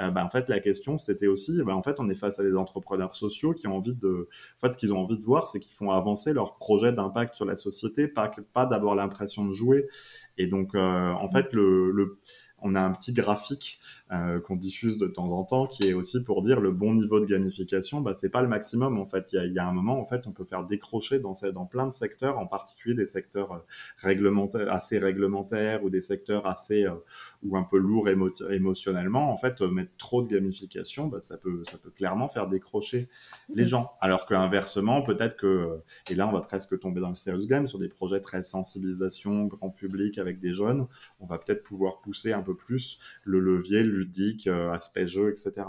[0.00, 2.42] euh, ben, en fait, la question, c'était aussi, ben, en fait, on est face à
[2.42, 5.48] des entrepreneurs sociaux qui ont envie de, en fait, ce qu'ils ont envie de voir,
[5.48, 9.52] c'est qu'ils font avancer leur projet d'impact sur la société, pas, pas d'avoir l'impression de
[9.52, 9.88] jouer.
[10.36, 11.30] Et donc, euh, en mm.
[11.30, 12.18] fait, le, le
[12.62, 16.24] on a un petit graphique euh, qu'on diffuse de temps en temps qui est aussi
[16.24, 19.30] pour dire le bon niveau de gamification, bah, c'est pas le maximum en fait.
[19.32, 21.92] Il y a, un moment en fait, on peut faire décrocher dans, dans plein de
[21.92, 23.58] secteurs, en particulier des secteurs euh,
[23.98, 26.94] réglementaires, assez réglementaires ou des secteurs assez euh,
[27.42, 29.30] ou un peu lourds émotionnellement.
[29.30, 33.08] En fait, mettre trop de gamification, bah, ça peut ça peut clairement faire décrocher
[33.54, 33.92] les gens.
[34.00, 37.78] Alors qu'inversement, peut-être que et là on va presque tomber dans le serious game sur
[37.78, 40.86] des projets très sensibilisation grand public avec des jeunes,
[41.20, 45.66] on va peut-être pouvoir pousser un peu plus le levier ludique, euh, aspect jeu, etc.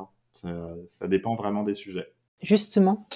[0.87, 2.13] Ça, dépend vraiment des sujets.
[2.41, 3.07] Justement,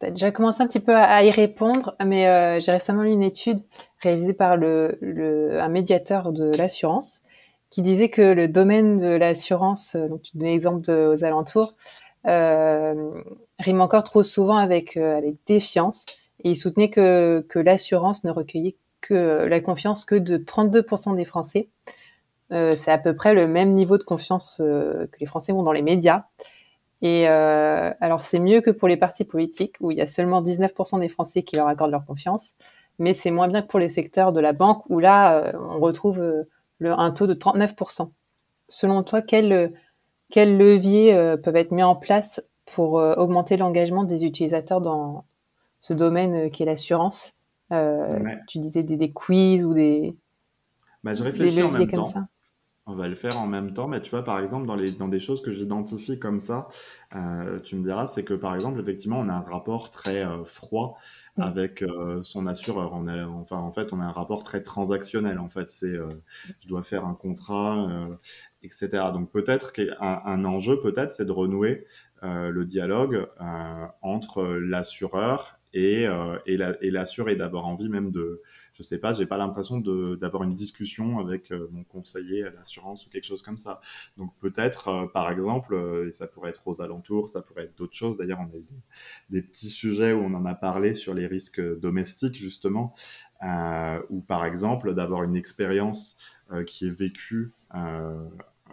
[0.00, 3.10] tu as déjà commencé un petit peu à, y répondre, mais euh, j'ai récemment lu
[3.10, 3.60] une étude
[4.00, 4.98] réalisée par le,
[5.60, 7.22] un médiateur de l'assurance
[7.70, 11.74] qui disait que le domaine de l'assurance, euh, donc tu donnes l'exemple aux alentours,
[12.24, 16.04] rime encore trop souvent avec, avec défiance.
[16.44, 21.24] Et il soutenait que, que l'assurance ne recueillait que la confiance que de 32% des
[21.24, 21.68] Français.
[22.52, 25.62] Euh, c'est à peu près le même niveau de confiance euh, que les Français ont
[25.62, 26.24] dans les médias.
[27.02, 30.42] Et euh, alors c'est mieux que pour les partis politiques où il y a seulement
[30.42, 32.54] 19% des Français qui leur accordent leur confiance,
[32.98, 36.18] mais c'est moins bien que pour les secteurs de la banque où là on retrouve
[36.78, 38.10] le, un taux de 39%.
[38.68, 39.72] Selon toi, quels
[40.30, 45.24] quel leviers peuvent être mis en place pour augmenter l'engagement des utilisateurs dans
[45.78, 47.34] ce domaine qui est l'assurance?
[48.48, 50.16] Tu disais des, des, quiz ou des,
[51.04, 52.26] bah, je réfléchis en même comme ça.
[52.90, 55.08] On va le faire en même temps, mais tu vois, par exemple, dans, les, dans
[55.08, 56.68] des choses que j'identifie comme ça,
[57.14, 60.42] euh, tu me diras, c'est que par exemple, effectivement, on a un rapport très euh,
[60.46, 60.96] froid
[61.36, 62.94] avec euh, son assureur.
[62.94, 65.38] On a, enfin, en fait, on a un rapport très transactionnel.
[65.38, 65.96] En fait, c'est
[66.60, 68.08] je dois faire un contrat,
[68.62, 68.88] etc.
[69.12, 71.86] Donc peut-être qu'un un enjeu, peut-être, c'est de renouer
[72.22, 73.28] le dialogue
[74.00, 76.06] entre l'assureur et,
[76.46, 78.42] et l'assuré, d'avoir envie même de
[78.78, 83.06] je sais pas, j'ai pas l'impression d'avoir une discussion avec euh, mon conseiller à l'assurance
[83.06, 83.80] ou quelque chose comme ça.
[84.16, 87.76] Donc peut-être, euh, par exemple, euh, et ça pourrait être aux alentours, ça pourrait être
[87.76, 88.16] d'autres choses.
[88.16, 88.64] D'ailleurs, on a eu
[89.30, 92.94] des, petits sujets où on en a parlé sur les risques domestiques justement,
[94.10, 96.18] ou par exemple d'avoir une expérience
[96.66, 97.52] qui est vécue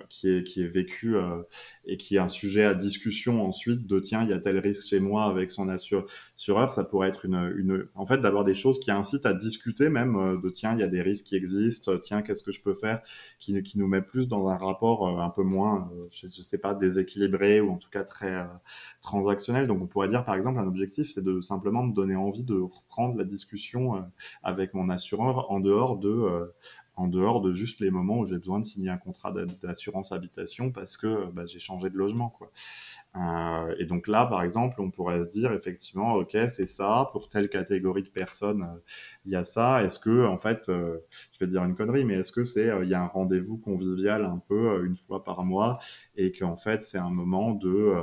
[0.10, 1.42] qui est, qui est vécu euh,
[1.86, 4.88] et qui est un sujet à discussion ensuite de tiens, il y a tel risque
[4.88, 8.80] chez moi avec son assureur, ça pourrait être une, une en fait d'avoir des choses
[8.80, 11.98] qui incitent à discuter même euh, de tiens, il y a des risques qui existent,
[11.98, 13.02] tiens, qu'est-ce que je peux faire?
[13.40, 16.58] Qui, qui nous met plus dans un rapport euh, un peu moins, je, je, sais
[16.58, 18.48] pas, déséquilibré ou en tout cas très
[19.02, 19.68] transactionnel.
[19.68, 22.56] Donc on pourrait dire par exemple un objectif, c'est de simplement me donner envie de
[22.56, 24.04] reprendre la discussion
[24.44, 26.54] avec mon assureur en dehors de
[26.96, 30.72] en dehors de juste les moments où j'ai besoin de signer un contrat d'assurance habitation
[30.72, 32.30] parce que bah, j'ai changé de logement.
[32.30, 32.52] Quoi.
[33.18, 37.30] Euh, et donc là, par exemple, on pourrait se dire effectivement, ok, c'est ça, pour
[37.30, 38.80] telle catégorie de personnes, euh,
[39.26, 39.84] il y a ça.
[39.84, 41.00] Est-ce que, en fait, euh,
[41.32, 44.26] je vais dire une connerie, mais est-ce que c'est, il y a un rendez-vous convivial
[44.26, 45.80] un peu une fois par mois
[46.16, 47.94] et qu'en fait, c'est un moment de,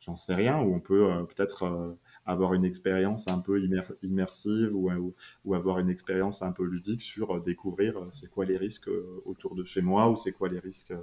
[0.00, 3.60] j'en sais rien, où on peut peut-être avoir une expérience un peu
[4.02, 8.56] immersive ou, avoir une expérience un peu ludique sur euh, découvrir euh, c'est quoi les
[8.56, 10.94] risques euh, autour de chez moi ou c'est quoi les risques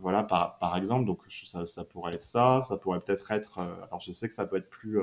[0.00, 1.04] voilà par, par exemple.
[1.04, 4.46] Donc ça, ça, pourrait être ça ça pourrait peut-être être alors je sais que ça
[4.46, 4.98] peut être plus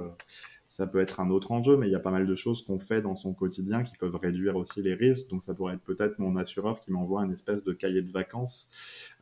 [0.68, 2.80] ça peut être un autre enjeu, mais il y a pas mal de choses qu'on
[2.80, 5.30] fait dans son quotidien qui peuvent réduire aussi les risques.
[5.30, 8.70] Donc ça pourrait être peut-être mon assureur qui m'envoie un espèce de cahier de vacances.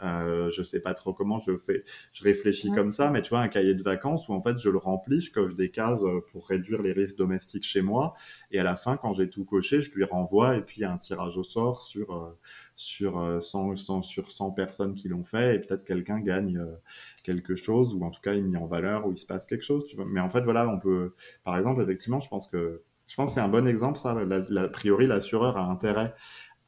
[0.03, 3.41] Euh, je sais pas trop comment je fais, je réfléchis comme ça, mais tu vois
[3.41, 6.19] un cahier de vacances où en fait je le remplis, je coche des cases euh,
[6.31, 8.15] pour réduire les risques domestiques chez moi,
[8.51, 10.85] et à la fin quand j'ai tout coché, je lui renvoie et puis il y
[10.85, 12.37] a un tirage au sort sur euh,
[12.75, 16.75] sur 100, euh, 100, sur 100 personnes qui l'ont fait et peut-être quelqu'un gagne euh,
[17.23, 19.63] quelque chose ou en tout cas il met en valeur ou il se passe quelque
[19.63, 19.85] chose.
[19.87, 20.05] Tu vois.
[20.05, 23.39] Mais en fait, voilà, on peut, par exemple, effectivement, je pense que je pense c'est
[23.39, 24.13] un bon exemple, ça.
[24.13, 26.13] La, a priori, l'assureur a intérêt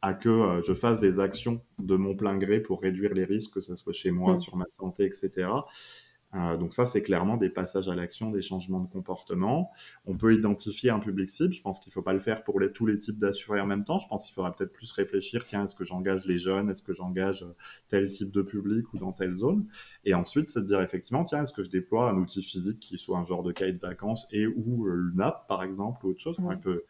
[0.02, 3.56] à que euh, je fasse des actions de mon plein gré pour réduire les risques,
[3.56, 4.38] que ce soit chez moi, mmh.
[4.38, 5.50] sur ma santé, etc.
[6.34, 9.72] Euh, donc ça, c'est clairement des passages à l'action, des changements de comportement.
[10.06, 11.54] On peut identifier un public cible.
[11.54, 13.66] Je pense qu'il ne faut pas le faire pour les, tous les types d'assurés en
[13.66, 14.00] même temps.
[14.00, 16.70] Je pense qu'il faudra peut-être plus réfléchir, tiens, est-ce que j'engage les jeunes?
[16.70, 17.56] Est-ce que j'engage euh,
[17.88, 19.66] tel type de public ou dans telle zone?
[20.04, 22.98] Et ensuite, c'est de dire effectivement, tiens, est-ce que je déploie un outil physique qui
[22.98, 26.10] soit un genre de cahier de vacances et ou euh, une app, par exemple, ou
[26.10, 26.40] autre chose?
[26.40, 26.84] Un peu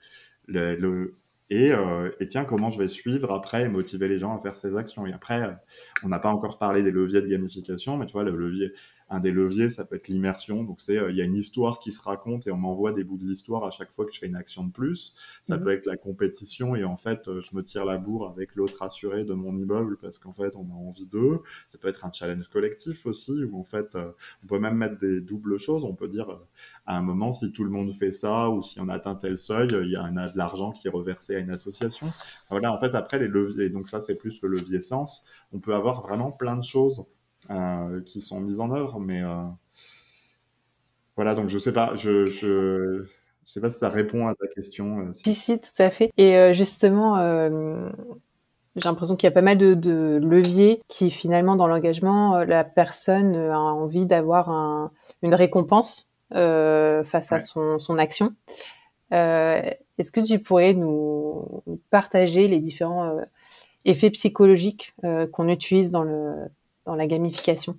[0.47, 1.15] le,
[1.49, 1.71] et,
[2.19, 5.05] et, tiens, comment je vais suivre après et motiver les gens à faire ces actions?
[5.05, 5.57] Et après,
[6.03, 8.73] on n'a pas encore parlé des leviers de gamification, mais tu vois, le levier,
[9.09, 10.63] un des leviers, ça peut être l'immersion.
[10.63, 13.03] Donc, c'est, euh, il y a une histoire qui se raconte et on m'envoie des
[13.03, 15.15] bouts de l'histoire à chaque fois que je fais une action de plus.
[15.43, 15.63] Ça mhm.
[15.63, 18.81] peut être la compétition et en fait, euh, je me tire la bourre avec l'autre
[18.81, 21.39] assuré de mon immeuble parce qu'en fait, on a envie d'eux.
[21.67, 24.11] Ça peut être un challenge collectif aussi où en fait, euh,
[24.43, 25.85] on peut même mettre des doubles choses.
[25.85, 26.39] On peut dire,
[26.85, 29.67] à un moment, si tout le monde fait ça ou si on atteint tel seuil,
[29.71, 32.07] il y a, un, de l'argent qui est reversé à une association.
[32.49, 35.23] Voilà, en fait, après, les leviers, donc ça, c'est plus le levier sens.
[35.53, 37.05] On peut avoir vraiment plein de choses
[38.05, 38.99] qui sont mises en œuvre.
[38.99, 39.43] Mais euh,
[41.15, 43.05] voilà, donc je sais pas, je, je,
[43.45, 44.99] sais pas si ça répond à ta question.
[44.99, 46.11] Euh, si, si, tout à fait.
[46.17, 47.15] Et justement,
[48.75, 53.35] j'ai l'impression qu'il y a pas mal de, leviers qui finalement dans l'engagement, la personne
[53.35, 54.91] a envie d'avoir un,
[55.23, 58.33] une récompense face à son, son action.
[59.11, 63.17] Est-ce que tu pourrais nous partager les différents
[63.85, 64.93] effets psychologiques
[65.31, 66.49] qu'on utilise dans le
[66.87, 67.77] dans la gamification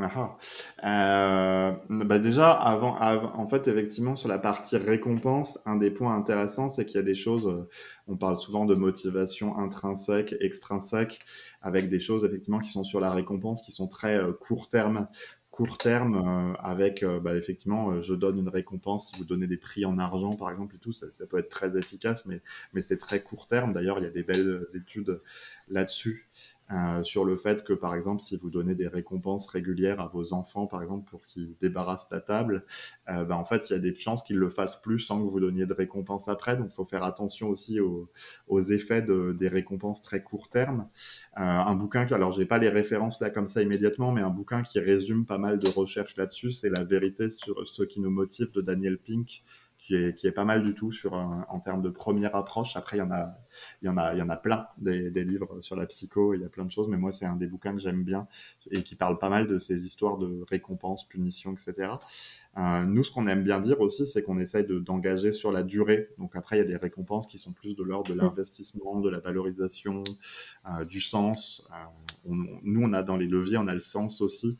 [0.00, 0.36] ah,
[0.84, 6.68] euh, bah déjà, avant, en fait, effectivement, sur la partie récompense, un des points intéressants,
[6.68, 7.68] c'est qu'il y a des choses, euh,
[8.06, 11.18] on parle souvent de motivation intrinsèque, extrinsèque,
[11.62, 15.08] avec des choses, effectivement, qui sont sur la récompense, qui sont très euh, court terme.
[15.50, 19.98] Court terme, avec, bah, effectivement, je donne une récompense, si vous donnez des prix en
[19.98, 22.40] argent, par exemple, et tout, ça, ça peut être très efficace, mais,
[22.72, 23.72] mais c'est très court terme.
[23.72, 25.20] D'ailleurs, il y a des belles études
[25.68, 26.28] là-dessus.
[26.70, 30.34] Euh, sur le fait que, par exemple, si vous donnez des récompenses régulières à vos
[30.34, 32.64] enfants, par exemple, pour qu'ils débarrassent la table,
[33.08, 35.28] euh, ben, en fait, il y a des chances qu'ils le fassent plus sans que
[35.28, 36.56] vous donniez de récompense après.
[36.56, 38.10] Donc, il faut faire attention aussi aux,
[38.48, 40.86] aux effets de, des récompenses très court terme.
[41.38, 44.62] Euh, un bouquin, alors j'ai pas les références là comme ça immédiatement, mais un bouquin
[44.62, 48.52] qui résume pas mal de recherches là-dessus, c'est La vérité sur ce qui nous motive
[48.52, 49.42] de Daniel Pink
[49.88, 52.76] qui est, qui est pas mal du tout sur en termes de première approche.
[52.76, 53.38] Après, il y en a,
[53.80, 56.34] il y en a, il y en a plein des, des livres sur la psycho.
[56.34, 58.28] Il y a plein de choses, mais moi, c'est un des bouquins que j'aime bien
[58.70, 61.92] et qui parle pas mal de ces histoires de récompense, punition, etc.
[62.58, 66.10] Euh, nous, ce qu'on aime bien dire aussi, c'est qu'on essaye d'engager sur la durée.
[66.18, 68.22] Donc après, il y a des récompenses qui sont plus de l'ordre de mm.
[68.22, 70.02] l'investissement, de la valorisation,
[70.66, 71.66] euh, du sens.
[71.70, 74.58] Euh, nous, on a dans les leviers, on a le sens aussi.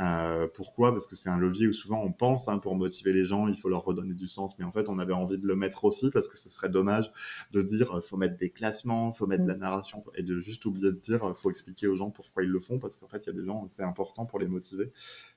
[0.00, 0.90] Euh, pourquoi?
[0.90, 3.56] Parce que c'est un levier où souvent on pense, hein, pour motiver les gens, il
[3.56, 4.58] faut leur redonner du sens.
[4.58, 7.12] Mais en fait, on avait envie de le mettre aussi parce que ce serait dommage
[7.52, 9.60] de dire, euh, faut mettre des classements, faut mettre de la mm.
[9.60, 12.60] narration, et de juste oublier de dire, euh, faut expliquer aux gens pourquoi ils le
[12.60, 14.86] font, parce qu'en fait, il y a des gens, c'est important pour les motiver.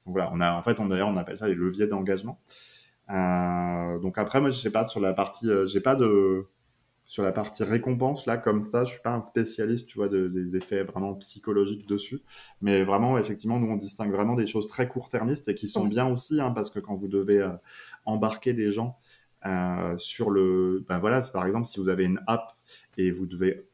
[0.06, 2.40] Donc voilà, on a, en fait, on, d'ailleurs, on appelle ça les leviers d'engagement.
[3.10, 6.48] Euh, donc après, moi, je sais pas sur la partie, j'ai pas de
[7.08, 10.58] sur la partie récompense, là, comme ça, je suis pas un spécialiste, tu vois, des
[10.58, 12.20] effets vraiment psychologiques dessus.
[12.62, 16.06] Mais vraiment, effectivement, nous, on distingue vraiment des choses très court-termistes et qui sont bien
[16.06, 17.54] aussi, hein, parce que quand vous devez euh,
[18.04, 19.00] embarquer des gens
[19.46, 20.84] euh, sur le...
[20.90, 22.58] Ben voilà, par exemple, si vous avez une app
[22.98, 23.70] et vous devez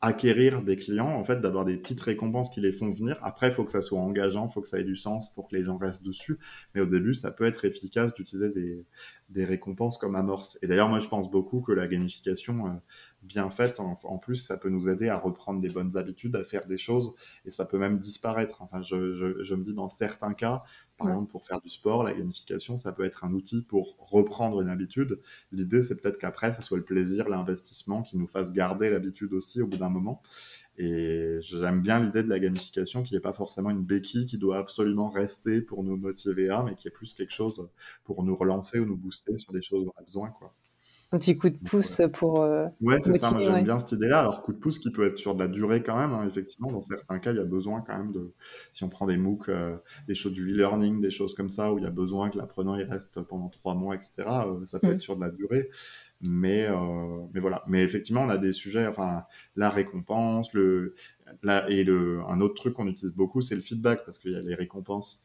[0.00, 3.18] acquérir des clients, en fait, d'avoir des petites récompenses qui les font venir.
[3.22, 5.48] Après, il faut que ça soit engageant, il faut que ça ait du sens pour
[5.48, 6.38] que les gens restent dessus.
[6.74, 8.84] Mais au début, ça peut être efficace d'utiliser des,
[9.30, 10.58] des récompenses comme amorce.
[10.62, 12.70] Et d'ailleurs, moi, je pense beaucoup que la gamification euh,
[13.22, 16.66] bien faite, en, plus, ça peut nous aider à reprendre des bonnes habitudes, à faire
[16.66, 17.12] des choses,
[17.44, 18.62] et ça peut même disparaître.
[18.62, 18.96] Enfin, je,
[19.54, 20.62] me dis, dans certains cas,
[20.96, 24.62] par exemple, pour faire du sport, la gamification, ça peut être un outil pour reprendre
[24.62, 25.20] une habitude.
[25.52, 29.60] L'idée, c'est peut-être qu'après, ça soit le plaisir, l'investissement qui nous fasse garder l'habitude aussi
[29.60, 30.22] au bout d'un moment.
[30.78, 34.58] Et j'aime bien l'idée de la gamification qui n'est pas forcément une béquille qui doit
[34.58, 37.68] absolument rester pour nous motiver à, mais qui est plus quelque chose
[38.04, 40.30] pour nous relancer ou nous booster sur des choses dont on a besoin.
[40.30, 40.54] Quoi.
[41.12, 42.42] Un petit coup de pouce pour.
[42.42, 43.30] Euh, ouais, c'est ça.
[43.30, 44.20] Moi, j'aime bien cette idée-là.
[44.20, 46.12] Alors, coup de pouce qui peut être sur de la durée quand même.
[46.12, 48.32] Hein, effectivement, dans certains cas, il y a besoin quand même de.
[48.72, 49.76] Si on prend des MOOC, euh,
[50.08, 52.74] des choses du e-learning, des choses comme ça, où il y a besoin que l'apprenant
[52.74, 54.24] il reste pendant trois mois, etc.
[54.26, 55.70] Euh, ça peut être sur de la durée.
[56.28, 56.68] Mais,
[57.34, 57.62] mais voilà.
[57.68, 58.86] Mais effectivement, on a des sujets.
[58.86, 60.94] Enfin, la récompense, le.
[61.68, 64.40] Et le, un autre truc qu'on utilise beaucoup, c'est le feedback, parce qu'il y a
[64.40, 65.22] les récompenses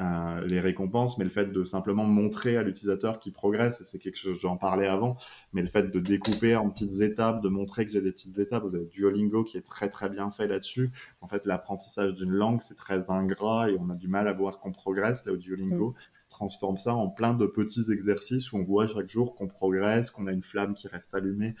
[0.00, 3.98] euh, les récompenses, mais le fait de simplement montrer à l'utilisateur qu'il progresse, et c'est
[3.98, 5.16] quelque chose, j'en parlais avant,
[5.52, 8.62] mais le fait de découper en petites étapes, de montrer que j'ai des petites étapes,
[8.62, 10.90] vous avez Duolingo qui est très très bien fait là-dessus.
[11.20, 14.58] En fait, l'apprentissage d'une langue, c'est très ingrat et on a du mal à voir
[14.58, 15.24] qu'on progresse.
[15.26, 15.94] Là, au Duolingo,
[16.38, 20.26] transforme ça en plein de petits exercices où on voit chaque jour qu'on progresse, qu'on
[20.28, 21.54] a une flamme qui reste allumée.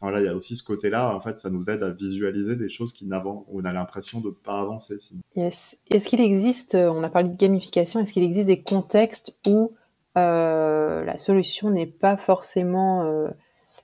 [0.00, 1.14] Voilà, il y a aussi ce côté-là.
[1.14, 4.28] En fait, ça nous aide à visualiser des choses qui n'avancent, on a l'impression de
[4.28, 4.96] ne pas avancer.
[5.36, 5.78] Yes.
[5.90, 9.72] Est-ce qu'il existe, euh, on a parlé de gamification, est-ce qu'il existe des contextes où
[10.18, 13.28] euh, la solution n'est pas forcément euh,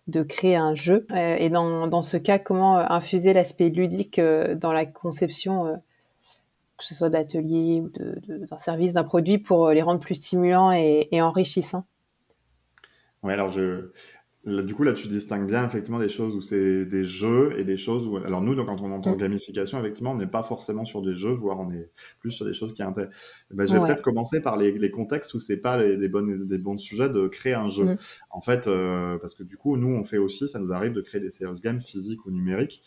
[0.08, 1.06] de créer un jeu?
[1.14, 5.80] Et dans, dans, ce cas, comment infuser l'aspect ludique dans la conception
[6.80, 10.72] que ce soit d'atelier ou d'un service, d'un produit, pour euh, les rendre plus stimulants
[10.72, 11.84] et, enrichissants
[13.22, 13.90] Oui, alors je,
[14.46, 17.76] du coup, là, tu distingues bien effectivement des choses où c'est des jeux et des
[17.76, 18.16] choses où.
[18.16, 21.32] Alors, nous, donc, quand on entend gamification, effectivement, on n'est pas forcément sur des jeux,
[21.32, 21.90] voire on est
[22.20, 23.14] plus sur des choses qui intéressent.
[23.50, 26.48] Eh ben, je vais peut-être commencer par les, contextes où c'est pas les, des, bonnes,
[26.48, 27.84] des bons sujets de créer un jeu.
[27.84, 27.96] Mm.
[28.30, 31.02] En fait, euh, parce que du coup, nous, on fait aussi, ça nous arrive de
[31.02, 32.82] créer des serious games physiques ou numériques.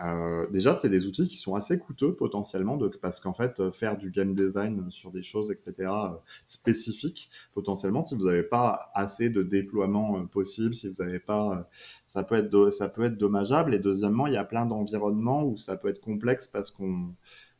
[0.00, 3.98] Euh, déjà, c'est des outils qui sont assez coûteux potentiellement, parce qu'en fait, euh, faire
[3.98, 6.08] du game design sur des choses, etc., euh,
[6.46, 11.68] spécifiques, potentiellement, si vous n'avez pas assez de déploiement possible, si vous n'avez pas,
[12.06, 13.74] ça peut être, ça peut être dommageable.
[13.74, 17.14] Et deuxièmement, il y a plein d'environnements où ça peut être complexe parce qu'on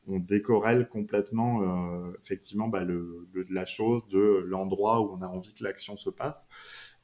[0.09, 1.62] on décorrèle complètement,
[2.21, 6.42] effectivement, bah, le, la chose de l'endroit où on a envie que l'action se passe.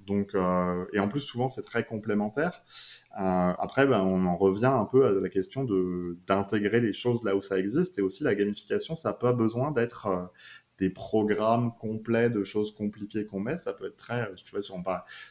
[0.09, 2.62] Donc, euh, et en plus, souvent, c'est très complémentaire.
[3.21, 5.64] Euh, après, ben, on en revient un peu à la question
[6.27, 7.99] d'intégrer les choses là où ça existe.
[7.99, 10.25] Et aussi, la gamification, ça n'a pas besoin d'être euh,
[10.79, 13.59] des programmes complets de choses compliquées qu'on met.
[13.59, 14.83] Ça peut être très, tu vois, si on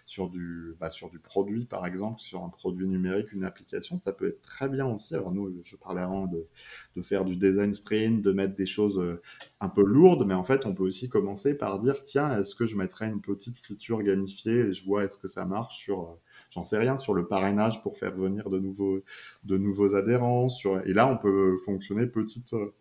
[0.05, 4.13] sur du, bah, sur du produit, par exemple, sur un produit numérique, une application, ça
[4.13, 5.15] peut être très bien aussi.
[5.15, 6.45] Alors nous, je parlais avant de,
[7.01, 9.21] faire du design sprint, de mettre des choses euh,
[9.59, 12.65] un peu lourdes, mais en fait, on peut aussi commencer par dire, tiens, est-ce que
[12.65, 16.13] je mettrais une petite feature gamifiée et je vois est-ce que ça marche sur euh,
[16.49, 19.03] j'en sais rien, sur le parrainage pour faire venir de nouveaux,
[19.43, 20.47] de nouveaux adhérents.
[20.85, 22.73] Et là, on peut fonctionner petite, euh,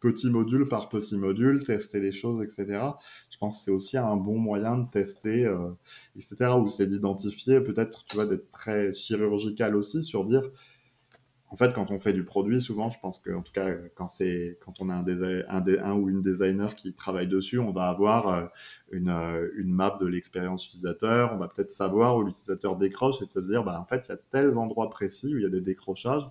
[0.00, 2.80] petit module par petit module, tester les choses, etc.
[3.30, 5.70] Je pense que c'est aussi un bon moyen de tester, euh,
[6.16, 6.52] etc.
[6.58, 10.42] Ou c'est d'identifier, peut-être, tu vois, d'être très chirurgical aussi sur dire,
[11.52, 14.06] en fait, quand on fait du produit, souvent, je pense que, en tout cas, quand
[14.06, 15.04] c'est, quand on a un,
[15.48, 18.46] un, un, ou une designer qui travaille dessus, on va avoir euh,
[18.92, 21.32] une, euh, une map de l'expérience utilisateur.
[21.34, 24.10] On va peut-être savoir où l'utilisateur décroche et de se dire, bah, en fait, il
[24.10, 26.30] y a tels endroits précis où il y a des décrochages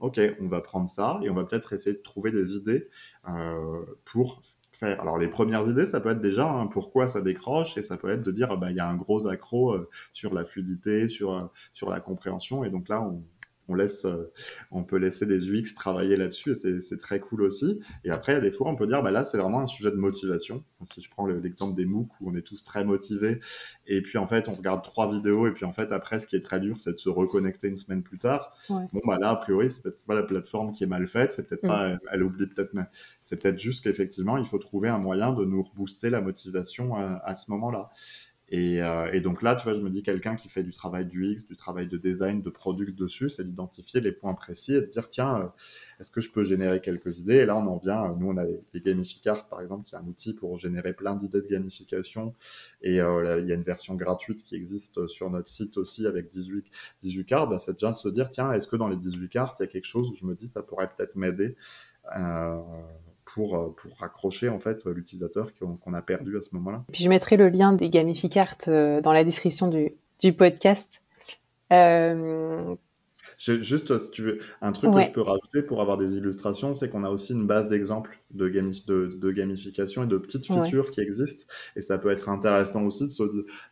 [0.00, 2.88] ok, on va prendre ça et on va peut-être essayer de trouver des idées
[3.28, 5.00] euh, pour faire.
[5.00, 8.08] Alors les premières idées, ça peut être déjà hein, pourquoi ça décroche et ça peut
[8.08, 11.34] être de dire bah il y a un gros accro euh, sur la fluidité, sur
[11.34, 13.22] euh, sur la compréhension et donc là on,
[13.68, 14.32] on laisse, euh,
[14.70, 17.80] on peut laisser des UX travailler là-dessus et c'est très cool aussi.
[18.04, 19.66] Et après, il y a des fois, on peut dire, bah là, c'est vraiment un
[19.66, 20.64] sujet de motivation.
[20.84, 23.40] Si je prends l'exemple des MOOC où on est tous très motivés
[23.86, 26.36] et puis en fait, on regarde trois vidéos et puis en fait, après, ce qui
[26.36, 28.56] est très dur, c'est de se reconnecter une semaine plus tard.
[28.68, 31.48] Bon, bah là, a priori, c'est peut-être pas la plateforme qui est mal faite, c'est
[31.48, 31.68] peut-être mm.
[31.68, 32.84] pas, elle oublie peut-être, mais
[33.24, 37.34] c'est peut-être juste qu'effectivement, il faut trouver un moyen de nous rebooster la motivation à
[37.34, 37.90] ce moment-là.
[38.52, 41.32] Euh, et, donc là, tu vois, je me dis quelqu'un qui fait du travail du
[41.32, 44.86] X, du travail de design, de product dessus, c'est d'identifier les points précis et de
[44.86, 45.46] dire tiens, euh,
[46.00, 47.36] est-ce que je peux générer quelques idées?
[47.36, 48.10] Et là, on en vient.
[48.10, 51.16] Euh, nous, on a les, Gamificart, par exemple, qui est un outil pour générer plein
[51.16, 52.34] d'idées de gamification.
[52.82, 56.66] Et il y a une version gratuite qui existe sur notre site aussi avec 18
[57.02, 57.50] 18 cartes.
[57.50, 59.68] Bah, c'est déjà se dire tiens, est-ce que dans les 18 cartes, il y a
[59.68, 61.56] quelque chose où je me dis ça pourrait peut-être m'aider
[63.26, 66.84] pour, euh, pour raccrocher en fait l'utilisateur qu'on a perdu à ce moment-là.
[66.92, 71.02] Puis je mettrai le lien des gamificartes euh, dans la description du, du podcast.
[71.72, 72.74] Euh,
[73.38, 76.88] Juste, si tu veux, un truc que je peux rajouter pour avoir des illustrations, c'est
[76.88, 81.44] qu'on a aussi une base d'exemples de, de, gamification et de petites features qui existent.
[81.74, 83.08] Et ça peut être intéressant aussi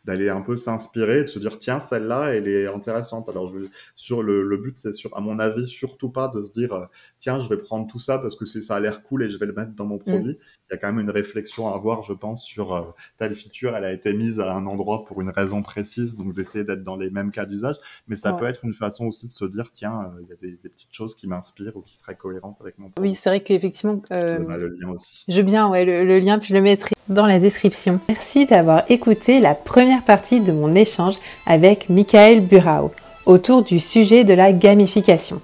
[0.03, 3.29] d'aller un peu s'inspirer, de se dire, tiens, celle-là, elle est intéressante.
[3.29, 6.73] Alors, je, sur le, le but, c'est à mon avis, surtout pas de se dire,
[6.73, 6.85] euh,
[7.19, 9.45] tiens, je vais prendre tout ça parce que ça a l'air cool et je vais
[9.45, 10.03] le mettre dans mon mm.
[10.03, 10.37] produit.
[10.69, 12.81] Il y a quand même une réflexion à avoir, je pense, sur euh,
[13.17, 16.63] telle feature, elle a été mise à un endroit pour une raison précise, donc d'essayer
[16.63, 17.75] d'être dans les mêmes cas d'usage.
[18.07, 20.57] Mais ça peut être une façon aussi de se dire, tiens, il y a des,
[20.69, 24.01] petites choses qui m'inspirent ou qui seraient cohérentes avec mon Oui, c'est vrai qu'effectivement...
[24.11, 25.23] Euh, le lien aussi.
[25.27, 27.99] Je bien, ouais, le lien, puis je le mettrai dans la description.
[28.07, 31.15] Merci d'avoir écouté la première partie de mon échange
[31.45, 32.91] avec Michael Burao
[33.25, 35.41] autour du sujet de la gamification.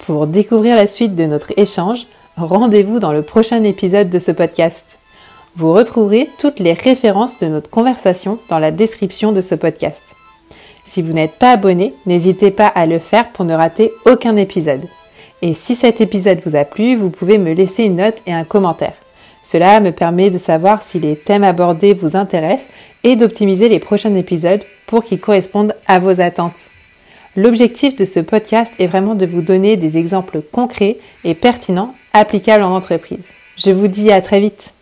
[0.00, 2.06] Pour découvrir la suite de notre échange,
[2.36, 4.98] rendez-vous dans le prochain épisode de ce podcast.
[5.54, 10.16] Vous retrouverez toutes les références de notre conversation dans la description de ce podcast.
[10.84, 14.86] Si vous n'êtes pas abonné, n'hésitez pas à le faire pour ne rater aucun épisode.
[15.42, 18.44] Et si cet épisode vous a plu, vous pouvez me laisser une note et un
[18.44, 18.94] commentaire.
[19.42, 22.68] Cela me permet de savoir si les thèmes abordés vous intéressent
[23.02, 26.68] et d'optimiser les prochains épisodes pour qu'ils correspondent à vos attentes.
[27.34, 32.62] L'objectif de ce podcast est vraiment de vous donner des exemples concrets et pertinents applicables
[32.62, 33.30] en entreprise.
[33.56, 34.74] Je vous dis à très vite.